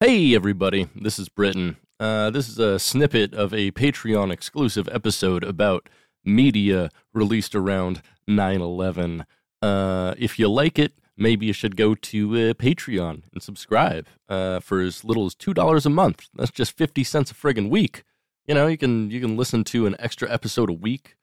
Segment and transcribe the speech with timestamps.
[0.00, 1.76] Hey, everybody, this is Britton.
[1.98, 5.88] Uh, this is a snippet of a Patreon exclusive episode about
[6.24, 9.26] media released around 9 11.
[9.60, 14.60] Uh, if you like it, maybe you should go to uh, Patreon and subscribe uh,
[14.60, 16.28] for as little as $2 a month.
[16.32, 18.04] That's just 50 cents a friggin' week.
[18.46, 21.16] You know, you can you can listen to an extra episode a week.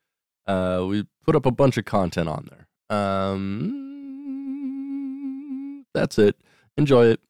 [0.46, 2.68] Uh, we put up a bunch of content on there.
[2.94, 3.86] Um,
[5.94, 6.36] that's it.
[6.76, 7.20] Enjoy it.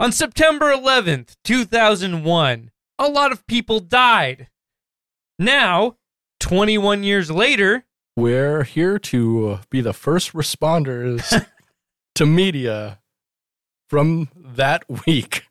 [0.00, 2.70] On September 11th, 2001,
[3.00, 4.48] a lot of people died.
[5.38, 5.96] Now,
[6.40, 7.84] 21 years later,
[8.16, 11.46] We're here to be the first responders
[12.14, 13.00] to media
[13.88, 15.44] from that week.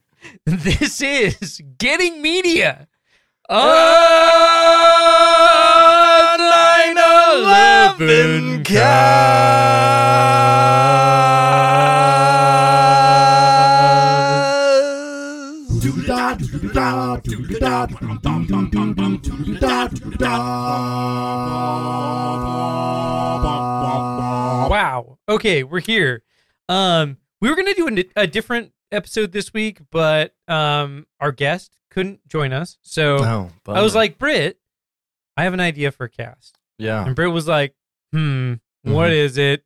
[0.45, 2.87] this is Getting Media.
[3.49, 3.53] Uh,
[6.33, 8.63] On 9/11
[24.69, 25.17] Wow.
[25.29, 26.23] Okay, we're here.
[26.69, 31.71] Um, we were gonna do a, a different episode this week, but um, our guest
[31.91, 34.59] couldn't join us, so Oh, I was like, Britt,
[35.35, 37.05] I have an idea for a cast, yeah.
[37.05, 37.75] and Britt was like,
[38.11, 39.63] Hmm, what is it?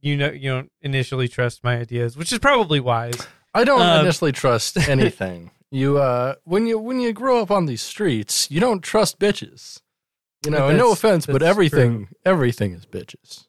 [0.00, 3.26] You know, you don't initially trust my ideas, which is probably wise.
[3.54, 5.50] I don't Um, initially trust anything.
[5.70, 9.80] You uh when you when you grow up on these streets, you don't trust bitches.
[10.44, 13.46] You know, and no offense, but everything everything is bitches.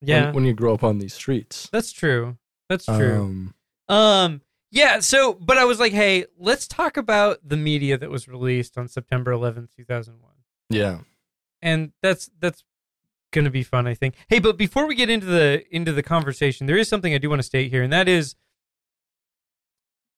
[0.00, 1.68] when- Yeah, When, you grow up on these streets.
[1.72, 2.36] that's true.
[2.68, 3.20] That's true.
[3.20, 3.54] Um,
[3.88, 4.40] Um,
[4.72, 4.98] yeah.
[5.00, 8.88] So, but I was like, hey, let's talk about the media that was released on
[8.88, 10.32] September 11th, 2001.
[10.70, 10.98] yeah.
[11.60, 12.64] and that's that's
[13.32, 16.02] going to be fun i think hey but before we get into the into the
[16.02, 18.34] conversation there is something i do want to state here and that is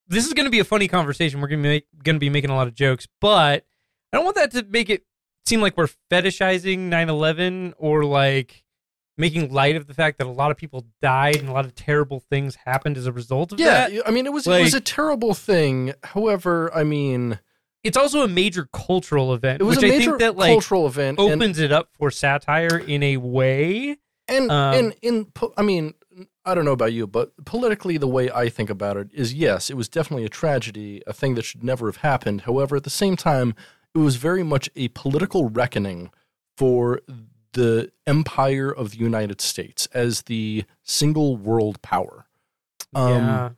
[0.09, 1.41] this is going to be a funny conversation.
[1.41, 3.65] We're going to make going to be making a lot of jokes but
[4.13, 5.05] i don't want that to make it
[5.47, 8.65] seem like we're fetishizing 9-11 or like
[9.17, 11.75] making light of the fact that a lot of people died and a lot of
[11.75, 14.09] terrible things happened as a result of Yeah, that.
[14.09, 15.95] I mean it was it was a terrible thing.
[16.03, 17.39] However, I mean
[17.85, 20.51] it's also a major cultural event it was which a i major think that like
[20.53, 23.97] cultural event and- opens it up for satire in a way.
[24.27, 25.27] And Um, and in
[25.57, 25.93] I mean,
[26.45, 29.71] I don't know about you, but politically, the way I think about it is, yes,
[29.71, 32.43] it was definitely a tragedy, a thing that should never have happened.
[32.43, 33.55] However, at the same time,
[33.95, 36.11] it was very much a political reckoning
[36.57, 37.01] for
[37.53, 42.27] the empire of the United States as the single world power.
[42.95, 43.51] Um, yeah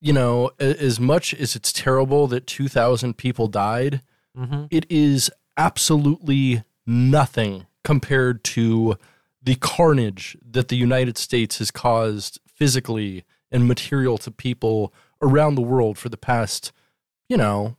[0.00, 4.02] You know, as much as it's terrible that two thousand people died,
[4.36, 8.96] hmm it is absolutely nothing compared to
[9.44, 15.62] the carnage that the United States has caused physically and material to people around the
[15.62, 16.72] world for the past,
[17.28, 17.76] you know,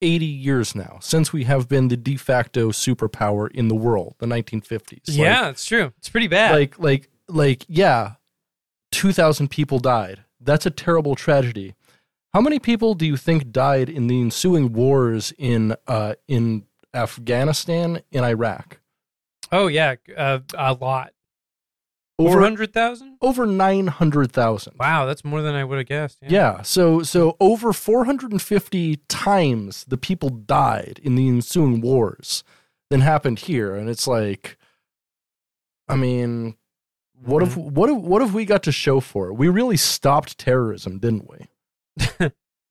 [0.00, 4.26] 80 years now, since we have been the de facto superpower in the world, the
[4.26, 5.00] 1950s.
[5.06, 5.92] yeah, it's true.
[5.98, 6.52] It's pretty bad.
[6.52, 8.14] Like, like, like, yeah,
[8.92, 10.24] 2,000 people died.
[10.40, 11.74] That's a terrible tragedy.
[12.34, 18.02] How many people do you think died in the ensuing wars in uh, in Afghanistan
[18.10, 18.80] in Iraq?
[19.52, 21.12] Oh yeah, uh, a lot.
[22.16, 23.16] Over hundred thousand.
[23.20, 24.74] over nine hundred thousand.
[24.78, 26.18] Wow, that's more than I would have guessed.
[26.22, 26.28] Yeah.
[26.30, 31.80] Yeah, so so over four hundred and fifty times the people died in the ensuing
[31.80, 32.44] wars
[32.88, 34.56] than happened here, and it's like,
[35.88, 36.54] I mean,
[37.24, 39.34] what if what if, what have we got to show for it?
[39.34, 41.48] We really stopped terrorism, didn't we?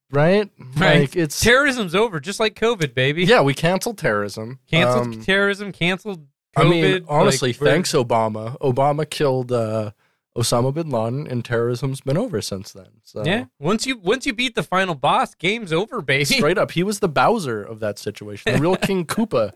[0.09, 0.49] right?
[0.77, 1.01] Right.
[1.01, 3.25] Like it's Terrorism's over, just like COVID, baby.
[3.25, 4.59] yeah, we canceled terrorism.
[4.71, 5.73] Canceled Um, terrorism.
[5.73, 6.27] Canceled.
[6.55, 6.65] COVID.
[6.65, 8.57] I mean, honestly, like, thanks Obama.
[8.59, 9.91] Obama killed uh,
[10.37, 13.01] Osama bin Laden, and terrorism's been over since then.
[13.03, 13.45] So Yeah.
[13.59, 16.25] Once you once you beat the final boss, game's over, baby.
[16.25, 19.53] straight up, he was the Bowser of that situation, the real King Koopa,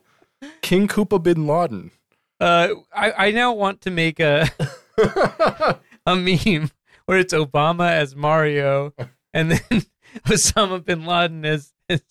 [0.61, 1.91] King Koopa bin Laden.
[2.39, 4.49] Uh, I I now want to make a
[6.05, 6.71] a meme
[7.05, 8.93] where it's Obama as Mario
[9.33, 9.59] and then
[10.27, 12.01] Osama bin Laden as, as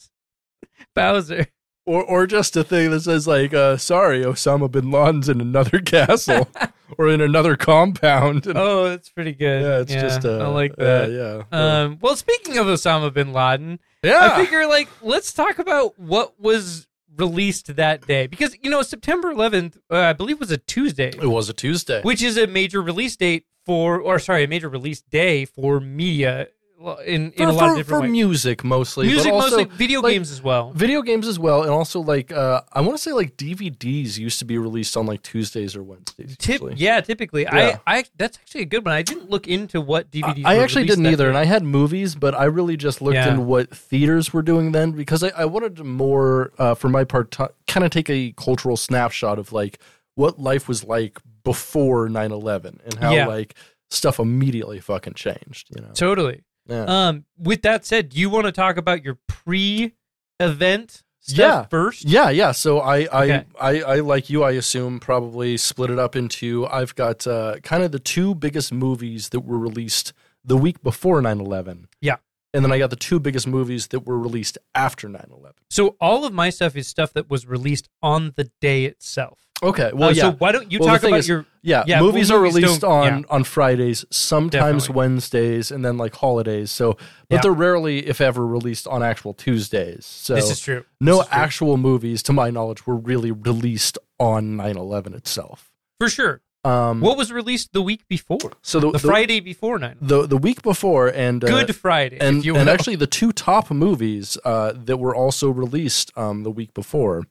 [0.94, 1.46] Bowser.
[1.86, 5.78] Or, or just a thing that says like, uh, "Sorry, Osama bin Laden's in another
[5.84, 6.48] castle
[6.98, 9.62] or in another compound." And, Oh, that's pretty good.
[9.62, 10.24] yeah, it's just.
[10.24, 11.10] Uh, I like that.
[11.12, 14.30] yeah, Um, well, speaking of Osama bin Laden, yeah.
[14.32, 19.32] I figure like let's talk about what was released that day because you know September
[19.32, 22.02] 11th, uh, I believe, was a Tuesday, it was a Tuesday.
[22.02, 26.48] which is a major release date for, or sorry, a major release day for media
[26.78, 28.10] well, in, in for, a lot for, of different for ways.
[28.12, 30.72] music mostly, Music, but also mostly video like, games as well.
[30.72, 34.38] video games as well, and also like uh, I want to say like DVDs used
[34.40, 36.36] to be released on like Tuesdays or Wednesdays.
[36.38, 37.42] Tip, yeah, typically.
[37.44, 37.78] Yeah.
[37.86, 38.94] I, I that's actually a good one.
[38.94, 40.44] I didn't look into what DVDs.
[40.44, 41.28] I were actually didn't either, day.
[41.28, 43.30] and I had movies, but I really just looked Yeah.
[43.30, 47.04] into what theaters were doing then because I, I wanted to more, uh, for my
[47.04, 49.78] part, t- kind of take a cultural snapshot of like
[50.14, 53.26] what life was like before 9-11 and how Yeah.
[53.26, 53.54] like
[53.90, 55.68] stuff immediately fucking changed.
[55.74, 56.42] You know, totally.
[56.68, 56.84] Yeah.
[57.08, 61.62] Um, with that said, do you want to talk about your pre-event stuff Yeah.
[61.66, 62.04] first?
[62.04, 62.52] Yeah, yeah.
[62.52, 63.44] So I, I, Okay.
[63.60, 66.66] I, I, like you, I assume, probably split it up into.
[66.66, 70.12] I've got uh, kind of the two biggest movies that were released
[70.44, 71.86] the week before 9-11.
[72.00, 72.16] Yeah.
[72.54, 75.52] And then I got the two biggest movies that were released after 9-11.
[75.68, 79.45] So all of my stuff is stuff that was released on the day itself.
[79.62, 79.90] Okay.
[79.94, 80.22] Well, Uh, yeah.
[80.22, 81.46] So why don't you Well, talk about is- your?
[81.62, 83.24] yeah, yeah, movies well, are released on yeah.
[83.30, 84.94] on Fridays, sometimes Definitely.
[84.98, 86.70] Wednesdays, and then like holidays.
[86.70, 86.92] So,
[87.28, 87.40] but Yeah.
[87.42, 90.04] they're rarely, if ever, released on actual Tuesdays.
[90.04, 90.84] So this is true.
[91.00, 91.36] no is true.
[91.38, 95.70] actual movies, to my knowledge, were really released on 9-11 itself.
[95.98, 96.42] for sure.
[96.62, 98.52] Um, What was released the week before?
[98.60, 99.96] so the, The the- Friday before nine.
[100.00, 103.30] the the week before and uh, Good Friday, and if you and actually the two
[103.32, 107.22] top movies uh, that were also released um, the week before.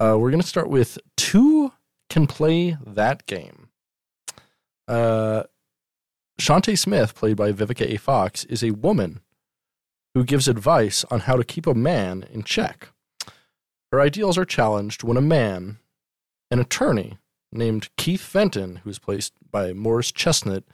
[0.00, 1.72] Uh, we're gonna start with two
[2.08, 3.68] can play that game.
[4.86, 5.42] Uh,
[6.40, 7.96] Shante Smith, played by Vivica A.
[7.96, 9.20] Fox, is a woman
[10.14, 12.90] who gives advice on how to keep a man in check.
[13.92, 15.78] Her ideals are challenged when a man,
[16.50, 17.18] an attorney
[17.50, 20.64] named Keith Fenton, who is played by Morris Chestnut,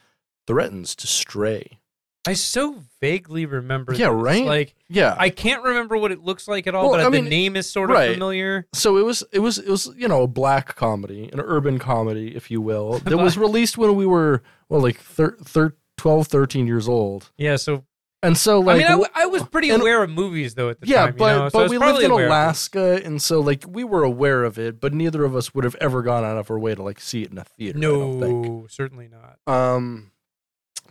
[0.47, 1.79] threatens to stray.
[2.27, 3.93] I so vaguely remember.
[3.95, 4.23] Yeah, this.
[4.23, 4.45] right?
[4.47, 7.11] Like Yeah, I can't remember what it looks like at all, Well, but I the
[7.11, 8.13] mean, name is sort of right.
[8.15, 8.67] familiar.
[8.73, 12.35] so it was it was it was you know a black comedy an urban comedy
[12.35, 16.67] if you will that was released when we were well like thir- thir- 12 13
[16.67, 17.85] years old Yeah, so
[18.23, 20.71] and so like I mean, I, w- I was pretty and- aware of movies though
[20.71, 21.17] at the yeah time.
[21.19, 21.51] but you know?
[21.53, 22.35] but was we lived in aware of this.
[22.35, 25.77] alaska and so like we were aware of it but neither of us would have
[25.79, 28.21] ever gone out of our way to like see it in a theater I don't
[28.21, 28.47] think.
[28.47, 29.39] No, certainly not.
[29.47, 30.11] Um,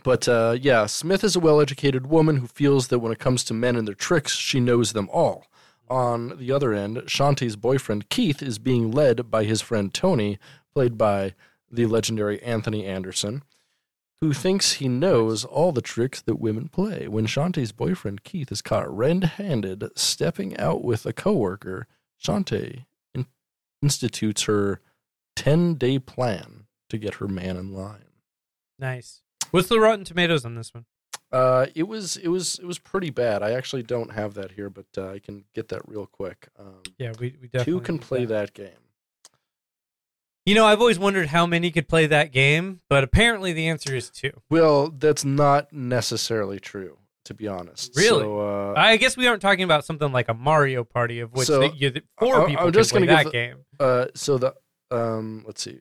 [0.04, 3.42] but uh, yeah, Smith is a well educated woman who feels that when it comes
[3.44, 5.46] to men and their tricks, she knows them all.
[5.88, 10.38] On the other end, Shanti's boyfriend Keith is being led by his friend Tony,
[10.72, 11.34] played by
[11.70, 13.42] the legendary Anthony Anderson,
[14.20, 17.08] who thinks he knows all the tricks that women play.
[17.08, 21.86] When Shanti's boyfriend Keith is caught red handed stepping out with a coworker,
[22.22, 22.84] Shanti
[23.14, 23.26] in-
[23.82, 24.80] institutes her
[25.36, 28.04] 10 day plan to get her man in line.
[28.78, 29.22] Nice.
[29.54, 30.84] What's the Rotten Tomatoes on this one?
[31.30, 33.42] Uh, it was it was it was pretty bad.
[33.42, 36.48] I actually don't have that here, but uh, I can get that real quick.
[36.58, 38.70] Um, Yeah, we, we definitely two can play that game.
[40.46, 43.94] You know, I've always wondered how many could play that game, but apparently the answer
[43.94, 44.32] is two.
[44.50, 47.96] Well, that's not necessarily true, to be honest.
[47.96, 48.24] Really?
[48.24, 51.46] So, uh, I guess we aren't talking about something like a Mario Party, of which
[51.46, 53.56] So, the, you, the four I- people I'm can just play gonna that give game.
[53.80, 54.54] uh, so the
[54.90, 55.78] um, let's see,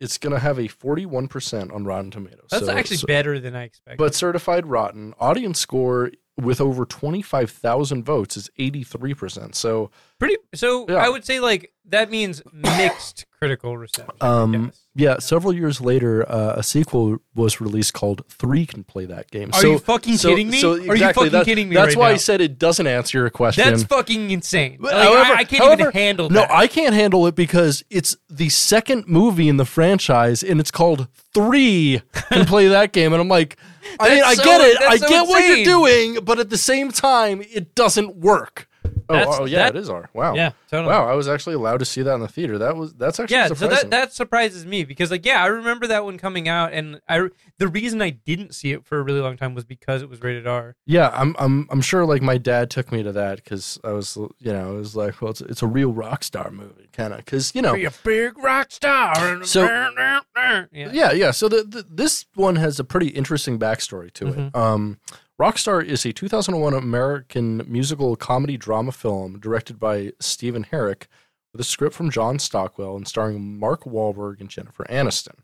[0.00, 2.48] it's gonna have a 41 percent on Rotten Tomatoes.
[2.50, 3.98] That's So- actually so- better than I expected.
[3.98, 9.54] But certified rotten audience score with over 25,000 votes is 83 percent.
[9.54, 10.36] So Pretty.
[10.54, 10.96] So Yeah.
[10.96, 14.16] I would say like that means mixed critical reception.
[14.20, 14.83] Um, yes.
[14.96, 19.50] Yeah, several years later, uh, a sequel was released called Three Can Play That Game.
[19.52, 20.60] Are so, you fucking so- kidding me?
[20.60, 23.18] So Are you fucking that- kidding me That's right why I said it doesn't answer
[23.18, 23.64] your question.
[23.64, 24.76] That's fucking insane.
[24.80, 26.50] Like, however- I, I can't however- even handle no, that.
[26.52, 31.08] I can't handle it because it's the second movie in the franchise, and it's called
[31.34, 32.00] Three
[32.30, 33.56] Can Play That Game, and I'm like,
[33.98, 37.42] I mean, I get it, I get what you're doing, but at the same time,
[37.52, 38.68] it doesn't work.
[39.08, 40.08] Oh, That's- oh, yeah, that- it is R.
[40.14, 40.34] Wow.
[40.34, 40.88] Yeah, totally.
[40.92, 42.58] Wow, I was actually allowed to see that in the theater.
[42.58, 45.86] That was that's actually Yeah, so that that surprises me because like yeah, I remember
[45.88, 49.20] that one coming out, and I the reason I didn't see it for a really
[49.20, 50.76] long time was because it was rated R.
[50.86, 54.16] Yeah, I'm I'm I'm sure like my dad took me to that because I was
[54.16, 57.18] you know it was like well it's it's a real rock star movie kind of
[57.18, 59.44] because you know Be a big rock star.
[59.44, 59.64] So-
[60.36, 60.64] yeah.
[60.72, 64.34] yeah yeah so the, the this one has a pretty interesting backstory to it.
[64.52, 64.56] Mhm.
[64.56, 64.98] Um,
[65.40, 71.08] Rockstar is a 2001 American musical comedy drama film directed by Stephen Herek
[71.50, 75.40] with a script from John Stockwell and starring Mark Wahlberg and Jennifer Aniston.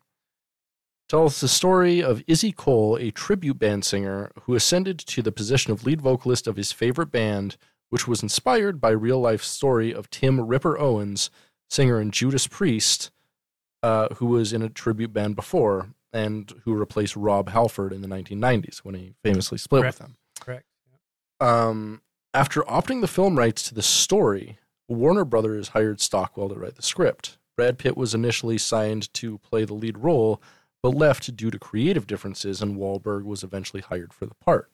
[1.09, 5.73] tells the story of Izzy Cole, a tribute band singer who ascended to the position
[5.73, 7.57] of lead vocalist of his favorite band,
[7.89, 11.31] which was inspired by real life story of Tim Ripper Owens,
[11.69, 13.11] singer in Judas Priest,
[13.83, 18.09] uh, who was in a tribute band before and who replaced Rob Halford in the
[18.09, 19.99] 1990s when he famously split Correct.
[20.01, 20.17] with them.
[20.41, 20.65] Correct.
[21.41, 22.03] Um,
[22.35, 26.83] after opting the film rights to the story, Warner Brothers hired Stockwell to write the
[26.83, 27.39] script.
[27.57, 30.43] Brad Pitt was initially signed to play the lead role,
[30.83, 34.71] but left due to creative differences, and Wahlberg was eventually hired for the part.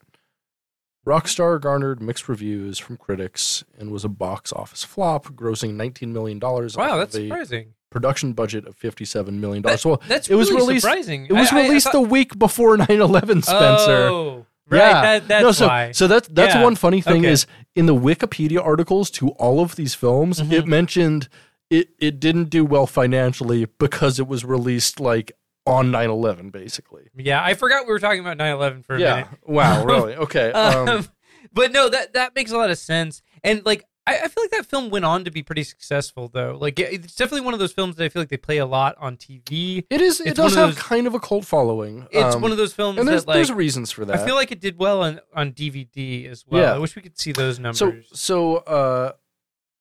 [1.06, 6.40] Rockstar garnered mixed reviews from critics and was a box office flop, grossing $19 million.
[6.40, 7.74] Wow, that's a surprising.
[7.90, 9.62] Production budget of $57 million.
[9.62, 11.26] That- well, That's it was really released- surprising.
[11.26, 14.08] it was I- I- I released thought- the week before 9 11, Spencer.
[14.08, 14.78] Oh, right.
[14.78, 15.02] Yeah.
[15.02, 15.92] That, that's no, so, why.
[15.92, 16.62] So that's that's Yeah.
[16.64, 17.30] one funny thing Okay.
[17.32, 20.52] is in the Wikipedia articles to all of these films, Mhm.
[20.52, 21.28] it mentioned
[21.70, 25.32] it it didn't do well financially because it was released like
[25.66, 27.08] on 9-11, basically.
[27.16, 29.14] yeah, I forgot we were talking about 9/11 for a Yeah.
[29.14, 29.28] minute.
[29.46, 30.14] Wow, really?
[30.14, 30.52] Okay.
[30.52, 31.08] Um, Um,
[31.52, 33.20] but no, that that makes a lot of sense.
[33.42, 36.56] And like, I, I feel like that film went on to be pretty successful, though.
[36.60, 38.94] Like, it's definitely one of those films that I feel like they play a lot
[38.98, 39.84] on TV.
[39.90, 42.06] it is it does have those- kind of a cult following.
[42.12, 44.20] It's Um, one of those films and there's that like there's reasons for that.
[44.20, 46.62] I feel like it did well on on DVD as well.
[46.62, 46.74] Yeah.
[46.74, 47.78] I wish we could see those numbers.
[47.78, 49.12] So, so uh,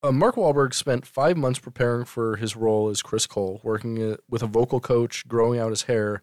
[0.04, 4.42] uh, Mark Wahlberg spent five months preparing for his role as Chris Cole, working with
[4.44, 6.22] a vocal coach, growing out his hair,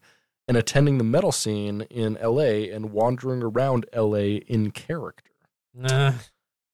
[0.49, 2.71] and attending the metal scene in L.A.
[2.71, 4.37] and wandering around L.A.
[4.37, 5.31] in character.
[5.75, 6.13] Nah.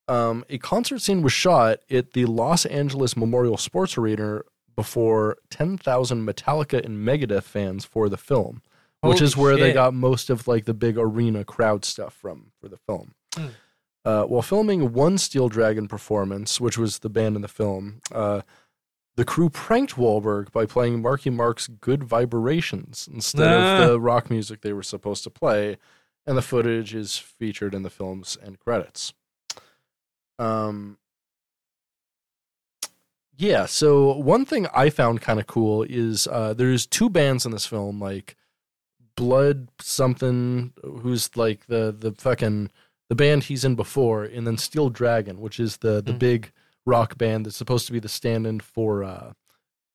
[0.08, 4.40] Um, a concert scene was shot at the Los Angeles Memorial Sports Arena
[4.74, 8.62] before 10,000 Metallica and Megadeth fans for the film,
[9.02, 12.68] which is where they got most of like the big arena crowd stuff from for
[12.68, 13.14] the film.
[13.36, 13.46] Hmm.
[14.04, 18.40] Uh, while filming one Steel Dragon performance, which was the band in the film, uh,
[19.16, 23.82] the crew pranked Wahlberg by playing Marky Mark's "Good Vibrations" instead Ah.
[23.82, 25.76] of the rock music they were supposed to play,
[26.24, 29.12] and the footage is featured in the film's end credits.
[30.38, 30.98] Um,
[33.36, 33.66] yeah.
[33.66, 37.66] So one thing I found kind of cool is uh, there's two bands in this
[37.66, 38.36] film, like
[39.16, 42.70] Blood something, who's like the the fucking
[43.08, 46.18] the band he's in before, and then Steel Dragon, which is the the Mm.
[46.18, 46.52] big
[46.86, 49.32] rock band that's supposed to be the stand-in for uh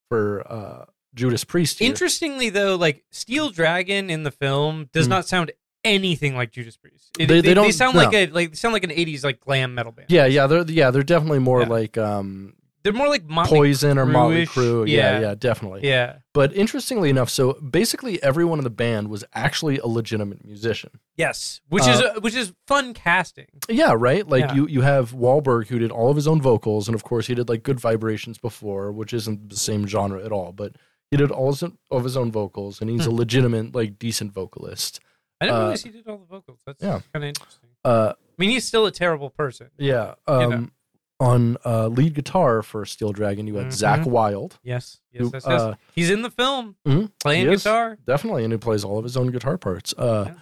[0.10, 0.86] for uh
[1.16, 1.80] Judas Priest.
[1.80, 1.90] here.
[1.90, 5.12] Interestingly, though, like Steel Dragon in the film does Hmm.
[5.12, 5.52] not sound
[5.84, 7.12] anything like Judas Priest.
[7.20, 8.04] It- They- they don't- sound no.
[8.04, 10.10] like a like they sound like an '80s like glam metal band.
[10.10, 11.68] yeah, yeah, they're yeah, they're definitely more Yeah.
[11.68, 14.90] like um they're more like Motley Poison or Motley Crue-ish.
[14.90, 15.20] Yeah, Yeah.
[15.30, 15.82] yeah, definitely.
[15.88, 16.18] Yeah.
[16.34, 20.90] But interestingly enough, so basically everyone in the band was actually a legitimate musician.
[21.16, 23.46] Yes, which is Uh, uh, which is fun casting.
[23.70, 24.28] Yeah, right.
[24.28, 24.56] Like Yeah.
[24.56, 27.36] you, you have Wahlberg who did all of his own vocals, and of course he
[27.36, 30.52] did like Good Vibrations before, which isn't the same genre at all.
[30.52, 30.74] But
[31.10, 31.56] he did all
[31.90, 33.16] of his own vocals, and he's a Hmm.
[33.16, 35.00] legitimate, like, decent vocalist.
[35.44, 36.60] I didn't uh, realize he did all the vocals.
[36.66, 37.00] That's yeah.
[37.14, 37.70] kind of interesting.
[37.86, 39.70] Uh, I mean, he's still a terrible person.
[39.78, 40.16] yeah.
[40.28, 40.52] know.
[40.52, 40.72] Um,
[41.20, 43.72] on uh, lead guitar for Steel Dragon, you had Mhm.
[43.72, 44.58] Zakk Wylde.
[44.64, 45.62] Yes, yes, who, yes, yes.
[45.62, 47.12] uh, he's in the film Mhm.
[47.22, 47.64] playing is.
[47.64, 47.98] guitar.
[48.06, 49.94] definitely, and he plays all of his own guitar parts.
[49.98, 50.36] Uh, Yeah.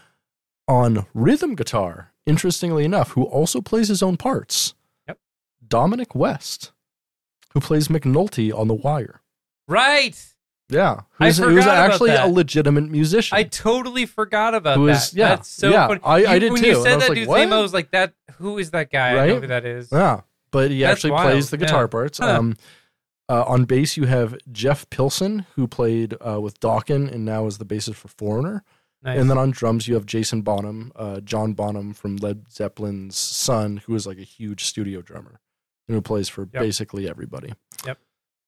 [0.68, 4.74] On rhythm guitar, interestingly enough, who also plays his own parts.
[5.08, 5.20] Yep.
[5.68, 6.72] Dominic West,
[7.54, 9.22] who plays McNulty on The Wire.
[9.68, 10.31] Right.
[10.72, 13.38] Yeah, I who's, who's forgot about actually a legitimate musician.
[13.38, 14.94] I totally forgot about Who that.
[14.98, 16.00] is- yeah, That's so yeah, funny.
[16.04, 17.92] I- I You- did when too, you said that like, dude's name, I was like,
[17.92, 19.18] "That who is that guy?
[19.24, 21.32] I know who that is." yeah, but he That's actually wild.
[21.32, 21.88] plays the guitar Yeah.
[21.88, 22.18] parts.
[22.20, 22.40] Huh.
[22.40, 22.58] Um,
[23.30, 27.58] uh, on bass, you have Jeff Pilson, who played uh, with Dokken and now is
[27.60, 28.64] the bassist for Foreigner.
[29.04, 29.20] Nice.
[29.20, 33.78] And then on drums, you have Jason Bonham, uh, John Bonham from Led Zeppelin's son,
[33.88, 35.40] who is like a huge studio drummer
[35.88, 36.62] and who plays for Yep.
[36.62, 37.54] basically everybody.
[37.86, 37.98] Yep.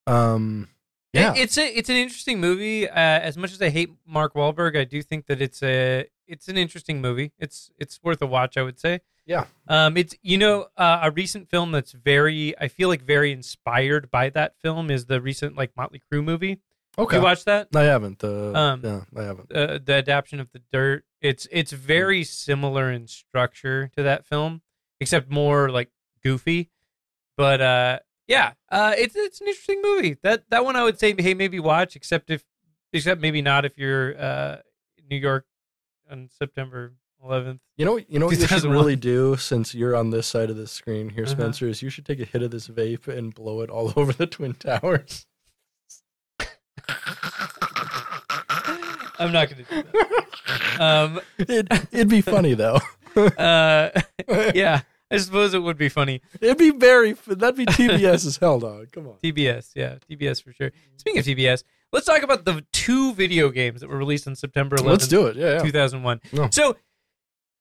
[0.06, 0.68] Um,
[1.14, 1.34] It- yeah.
[1.36, 2.90] it's a it's an interesting movie.
[2.90, 6.48] Uh, as much as I hate Mark Wahlberg, I do think that it's a it's
[6.48, 7.32] an interesting movie.
[7.40, 9.02] It's it's worth a watch, I would say.
[9.26, 9.46] Yeah.
[9.68, 14.10] Um, it's you know uh, a recent film that's very I feel like very inspired
[14.12, 16.60] by that film is the recent like Motley Crue movie.
[16.98, 17.18] okay.
[17.18, 17.68] You watched that?
[17.76, 18.24] I haven't.
[18.24, 19.52] Uh, Um, yeah, I haven't.
[19.56, 24.62] uh, the adaptation of the dirt it's it's very similar in structure to that film
[25.00, 25.90] except more like
[26.24, 26.70] goofy
[27.38, 31.14] but uh yeah uh it's it's an interesting movie that that one i would say
[31.18, 32.44] hey maybe watch except if
[32.94, 34.58] except maybe not if you're uh
[35.10, 35.46] new york
[36.10, 40.10] on september 11th You know, you know what you should really do since you're on
[40.10, 41.32] this side of the screen here, Uh-huh.
[41.34, 44.12] Spencer, is you should take a hit of this vape and blow it all over
[44.12, 45.26] the twin towers.
[49.20, 52.80] i'm not gonna do that um it, it'd be funny though.
[53.38, 53.90] uh
[54.54, 54.82] yeah
[55.14, 57.14] i suppose it would be funny It'd be very.
[57.28, 58.92] That'd be TBS as hell, dog.
[58.92, 59.16] Come on.
[59.24, 60.72] TBS, yeah, TBS for sure.
[60.98, 64.76] Speaking of TBS, let's talk about the two video games that were released on September
[64.78, 65.36] 11th, Let's do it.
[65.38, 65.64] Yeah, yeah.
[65.64, 66.22] 2001.
[66.34, 66.50] No.
[66.52, 66.76] So,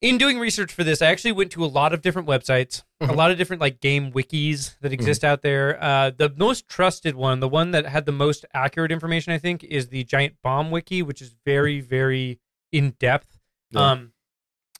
[0.00, 3.06] in doing research for this, I actually went to a lot of different websites, a
[3.06, 3.16] Mhm.
[3.16, 5.80] lot of different like game wikis that exist out there.
[5.82, 9.62] Uh, the most trusted one, the one that had the most accurate information, I think,
[9.62, 12.40] is the Giant Bomb wiki, which is very, very
[12.72, 13.38] in depth,
[13.70, 13.90] Yeah.
[13.92, 14.12] um,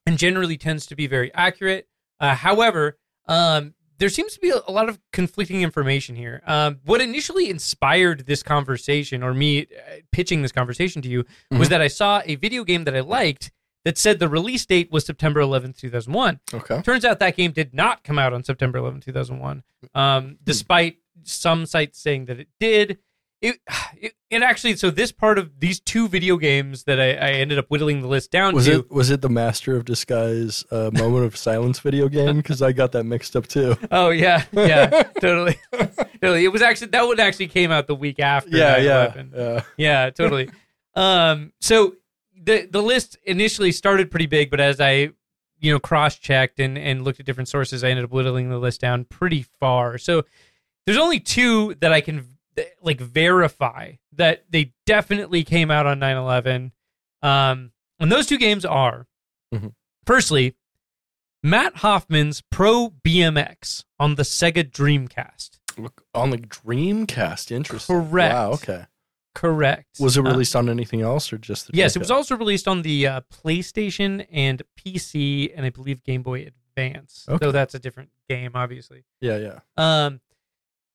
[0.06, 1.86] and generally tends to be very accurate.
[2.22, 6.40] Uh, however, um, there seems to be a, lot of conflicting information here.
[6.46, 9.66] Um, what initially inspired this conversation, or me uh,
[10.12, 11.70] pitching this conversation to you, was Mhm.
[11.70, 13.52] that I saw a video game that I liked
[13.84, 16.40] that said the release date was September 11th, 2001.
[16.54, 16.80] Okay.
[16.82, 19.62] Turns out that game did not come out on September 11th, 2001,
[19.94, 22.98] um, despite some sites saying that it did.
[23.42, 23.58] It,
[24.00, 27.58] it, it actually, so this part of these two video games that I, I ended
[27.58, 28.78] up whittling the list down Was to.
[28.78, 32.38] it was it the Master of Disguise uh, Moment of Silence video game?
[32.38, 33.76] Because I got that mixed up too.
[33.90, 34.86] Oh yeah, yeah,
[35.20, 36.44] totally, totally.
[36.44, 38.56] It was actually that one actually came out the week after.
[38.56, 39.32] Yeah, yeah, 9/11.
[39.36, 39.62] yeah.
[39.76, 40.50] yeah, totally.
[40.94, 41.96] um, so
[42.42, 45.10] the the list initially started pretty big, but as I
[45.60, 48.58] you know cross checked and and looked at different sources, I ended up whittling the
[48.58, 49.98] list down pretty far.
[49.98, 50.24] So
[50.86, 52.26] there's only two that I can
[52.82, 56.72] like verify that they definitely came out on 9/11.
[57.22, 59.06] Um, and those two games are,
[59.54, 59.74] Mhm.
[60.04, 60.54] firstly,
[61.42, 65.58] Matt Hoffman's Pro BMX on the Sega Dreamcast.
[65.78, 67.96] Look, On the Dreamcast, interesting.
[67.96, 68.34] Correct.
[68.34, 68.50] Wow.
[68.52, 68.84] Okay.
[69.34, 69.98] Correct.
[69.98, 71.76] Was it Uh, released on anything else or just the?
[71.76, 76.22] yes, it was also released on the uh, PlayStation and PC, and I believe Game
[76.22, 77.24] Boy Advance.
[77.28, 77.46] Okay.
[77.46, 79.04] So that's a different game, obviously.
[79.22, 79.60] Yeah, yeah.
[79.78, 80.20] Um,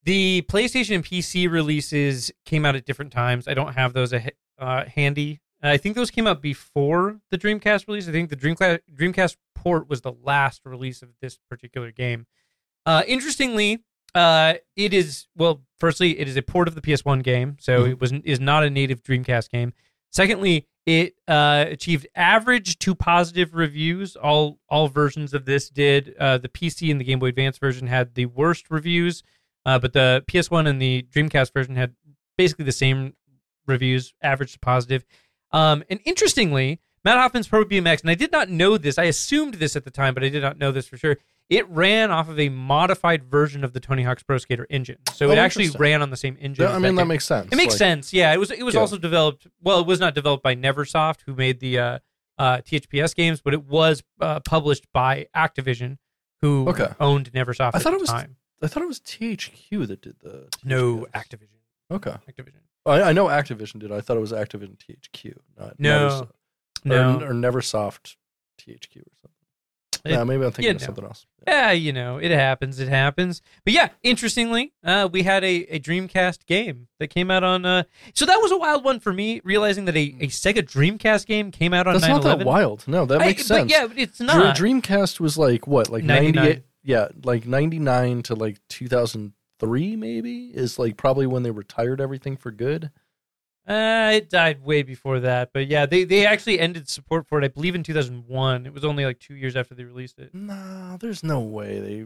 [0.07, 3.45] the PlayStation and PC releases came out at different times.
[3.45, 5.41] I don't have those uh, handy.
[5.61, 8.07] I think those came out before the Dreamcast release.
[8.07, 12.25] I think the Dreamcast Dreamcast port was the last release of this particular game.
[12.85, 13.83] Uh, interestingly,
[14.15, 15.63] uh, it is well.
[15.77, 17.89] Firstly, it is a port of the PS1 game, so Mhm.
[17.91, 19.73] it was is not a native Dreamcast game.
[20.09, 24.15] Secondly, it uh, achieved average to positive reviews.
[24.15, 26.15] All all versions of this did.
[26.17, 29.21] Uh, the PC and the Game Boy Advance version had the worst reviews,
[29.67, 31.93] uh, but the PS1 and the Dreamcast version had
[32.39, 33.13] basically the same
[33.67, 35.05] reviews, average to positive.
[35.51, 38.97] Um, and interestingly, Matt Hoffman's Pro BMX, and I did not know this.
[38.97, 41.17] I assumed this at the time, but I did not know this for sure.
[41.49, 45.27] It ran off of a modified version of the Tony Hawk's Pro Skater engine, so
[45.29, 46.65] Oh, it actually ran on the same engine.
[46.65, 47.07] Yeah, I mean that game.
[47.07, 47.47] makes sense.
[47.51, 48.11] It makes Like, sense.
[48.13, 48.51] Yeah, it was.
[48.51, 48.81] It was Yeah.
[48.81, 49.47] also developed.
[49.61, 51.99] Well, it was not developed by NeverSoft, who made the uh,
[52.37, 55.97] uh, THPS games, but it was uh, published by Activision,
[56.41, 56.87] who Okay.
[56.99, 57.71] owned NeverSoft.
[57.75, 58.35] I at thought the it was time.
[58.61, 60.47] I thought it was THQ that did the.
[60.63, 61.11] no THQ.
[61.11, 61.91] Activision.
[61.91, 62.15] Okay.
[62.29, 62.61] Activision.
[62.85, 63.91] I, I know Activision did.
[63.91, 66.09] I thought it was Activision THQ, not No.
[66.09, 66.29] Neversoft.
[66.85, 67.19] No.
[67.19, 68.15] or, or NeverSoft
[68.61, 69.31] THQ or something.
[70.05, 71.25] It- yeah, maybe I'm thinking yeah, of something else.
[71.45, 72.79] Yeah, you know, it happens.
[72.79, 73.41] It happens.
[73.65, 77.65] But yeah, interestingly, uh, we had a, a Dreamcast game that came out on.
[77.65, 81.25] Uh, so that was a wild one for me, realizing that a, a Sega Dreamcast
[81.25, 82.09] game came out on That's 9/11.
[82.23, 82.83] not that wild.
[82.87, 83.71] No, that I- makes sense.
[83.71, 84.55] But yeah, it's not.
[84.55, 86.35] Dreamcast was like what, like 99.
[86.35, 86.63] 98?
[86.87, 92.49] Yeah, like 99 to like 2003 maybe is like probably when they retired everything for
[92.49, 92.91] good.
[93.67, 97.43] Uh, it died way before that, but yeah, they they actually ended support for it.
[97.43, 98.65] I believe in 2001.
[98.65, 100.33] It was only like two years after they released it.
[100.33, 102.05] No, there's no way they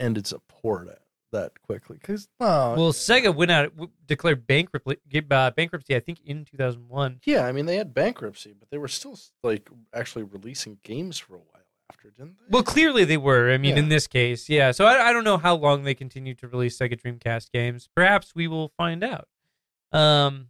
[0.00, 2.76] ended support it that quickly cuz no.
[2.78, 3.74] Well, Sega went out
[4.06, 4.96] declared bankruptcy
[5.30, 5.94] uh, bankruptcy.
[5.94, 7.20] I think in 2001.
[7.26, 11.34] yeah, I mean they had bankruptcy, but they were still like actually releasing games for
[11.34, 11.53] a while
[11.94, 12.44] after, didn't they?
[12.50, 13.50] Well, clearly they were.
[13.52, 13.82] I mean, Yeah.
[13.82, 14.70] in this case, yeah.
[14.72, 17.88] So I, I don't know how long they continue to release Sega Dreamcast games.
[17.94, 19.28] Perhaps we will find out.
[19.92, 20.48] Um,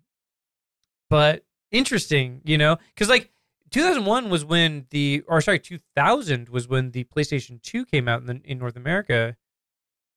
[1.11, 3.31] but interesting, you know, because like
[3.71, 8.27] 2001 was when the, or sorry, 2000 was when the PlayStation 2 came out in,
[8.27, 9.37] the, in North America,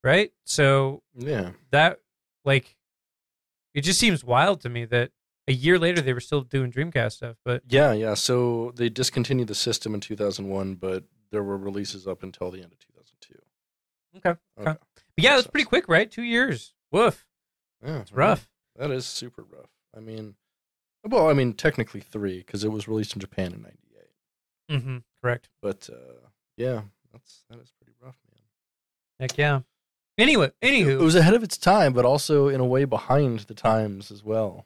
[0.03, 0.31] right?
[0.45, 1.51] So yeah.
[1.71, 1.99] that,
[2.45, 2.75] like,
[3.73, 5.11] it just seems wild to me that
[5.47, 7.35] a year later they were still doing Dreamcast stuff.
[7.43, 8.13] But Yeah, yeah.
[8.15, 12.71] So they discontinued the system in 2001, but there were releases up until the end
[12.71, 13.33] of 2002.
[14.17, 14.69] Okay, okay.
[14.71, 14.79] Okay.
[15.15, 16.09] but yeah, that's pretty quick, right?
[16.09, 16.73] Two years.
[16.91, 17.27] Woof.
[17.85, 18.49] Yeah, It's rough.
[18.75, 19.69] That is super rough.
[19.95, 20.35] I mean,
[21.03, 24.77] well, I mean, technically three because it was released in Japan in '98.
[24.79, 24.97] Mm-hmm.
[25.21, 25.49] Correct.
[25.61, 28.41] But uh, yeah, that's that is pretty rough, man.
[29.19, 29.61] Heck yeah.
[30.17, 33.53] Anyway, anywho, It was ahead of its time, but also in a way behind the
[33.53, 34.65] times as well.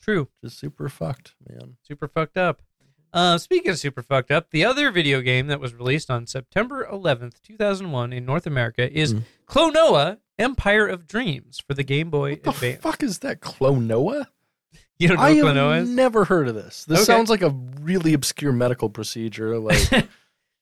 [0.00, 0.28] true.
[0.44, 1.76] Just super fucked, man.
[1.82, 2.62] Super fucked up.
[3.12, 6.86] Uh, speaking of super fucked up, the other video game that was released on September
[6.90, 9.22] 11th, 2001 in North America is Mhm.
[9.48, 12.82] Klonoa Empire of Dreams for the Game Boy What the Advance.
[12.82, 14.26] fuck is that Klonoa?
[14.98, 15.88] You don't know I what have is?
[15.88, 16.84] never heard of this.
[16.84, 17.04] This Okay.
[17.04, 19.78] sounds like a really obscure medical procedure, like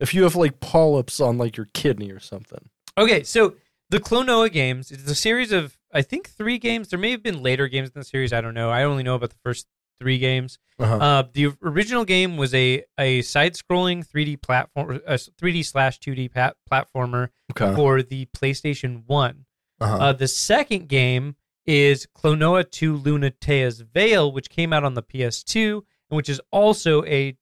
[0.01, 2.69] if you have like polyps on like your kidney or something.
[2.97, 3.55] Okay, so
[3.91, 6.89] the Klonoa games is a series of I think three games.
[6.89, 8.33] There may have been later games in the series.
[8.33, 8.71] I don't know.
[8.71, 9.67] I only know about the first
[10.01, 10.59] three games.
[10.79, 10.97] Uh-huh.
[10.97, 16.33] Uh, the original game was a a side scrolling 3D platform, a 3D slash 2D
[16.33, 17.75] pat- platformer okay.
[17.75, 19.47] for the PlayStation One.
[19.81, 19.97] Uh-huh.
[19.97, 25.83] Uh, the second game is Klonoa 2 Lunatea's Veil, which came out on the PS2
[26.11, 27.37] and which is also a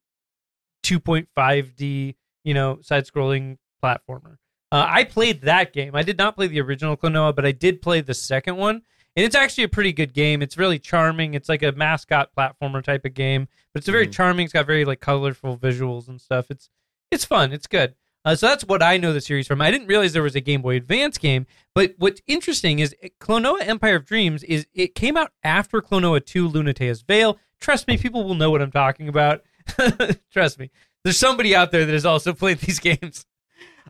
[0.83, 4.37] 2.5D, you know, side-scrolling platformer.
[4.71, 5.95] Uh, I played that game.
[5.95, 8.81] I did not play the original Klonoa, but I did play the second one,
[9.15, 10.41] and it's actually a pretty good game.
[10.41, 11.33] It's really charming.
[11.33, 14.13] It's like a mascot platformer type of game, but it's a very Mhm.
[14.13, 14.43] charming.
[14.45, 16.47] It's got very like colorful visuals and stuff.
[16.49, 16.69] It's
[17.11, 17.51] it's fun.
[17.53, 17.93] It's good.
[18.25, 19.61] Uh, so that's what I know the series from.
[19.61, 21.45] I didn't realize there was a Game Boy Advance game,
[21.75, 26.49] but what's interesting is Klonoa Empire of Dreams is it came out after Klonoa 2
[26.49, 27.37] Lunatea's Veil.
[27.59, 29.43] Trust me, people will know what I'm talking about.
[30.31, 30.71] Trust me.
[31.03, 33.25] There's somebody out there that has also played these games.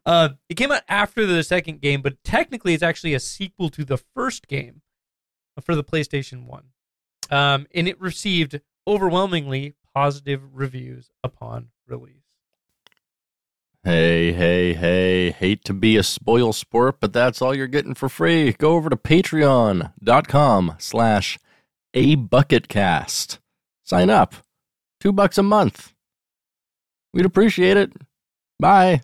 [0.05, 3.85] Uh, it came out after the second game, but technically it's actually a sequel to
[3.85, 4.81] the first game
[5.61, 6.63] for the PlayStation 1.
[7.29, 12.23] Um, and it received overwhelmingly positive reviews upon release.
[13.83, 18.07] Hey, hey, hey, hate to be a spoil sport, but that's all you're getting for
[18.07, 18.53] free.
[18.53, 21.37] Go over to patreon.com slash
[21.93, 22.15] a.
[23.83, 24.35] Sign up.
[25.01, 25.93] Two bucks a month.
[27.13, 27.91] We'd appreciate it.
[28.57, 29.01] Bye.